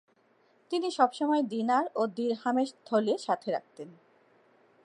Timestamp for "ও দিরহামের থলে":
1.95-3.13